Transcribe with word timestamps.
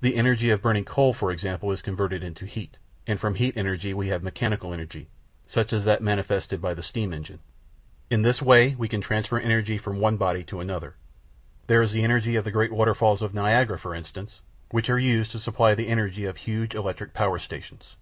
The 0.00 0.14
energy 0.14 0.50
of 0.50 0.62
burning 0.62 0.84
coal, 0.84 1.12
for 1.12 1.32
example, 1.32 1.72
is 1.72 1.82
converted 1.82 2.22
into 2.22 2.46
heat, 2.46 2.78
and 3.04 3.18
from 3.18 3.34
heat 3.34 3.56
energy 3.56 3.92
we 3.92 4.06
have 4.10 4.22
mechanical 4.22 4.72
energy, 4.72 5.08
such 5.48 5.72
as 5.72 5.84
that 5.84 6.00
manifested 6.00 6.62
by 6.62 6.72
the 6.72 6.84
steam 6.84 7.12
engine. 7.12 7.40
In 8.08 8.22
this 8.22 8.40
way 8.40 8.76
we 8.76 8.86
can 8.86 9.00
transfer 9.00 9.40
energy 9.40 9.76
from 9.76 9.98
one 9.98 10.18
body 10.18 10.44
to 10.44 10.60
another. 10.60 10.94
There 11.66 11.82
is 11.82 11.90
the 11.90 12.04
energy 12.04 12.36
of 12.36 12.44
the 12.44 12.52
great 12.54 12.70
waterfalls 12.70 13.22
of 13.22 13.34
Niagara, 13.34 13.76
for 13.76 13.92
instance, 13.92 14.40
which 14.70 14.88
are 14.88 15.00
used 15.00 15.32
to 15.32 15.38
supply 15.40 15.74
the 15.74 15.88
energy 15.88 16.26
of 16.26 16.36
huge 16.36 16.76
electric 16.76 17.12
power 17.12 17.40
stations. 17.40 17.96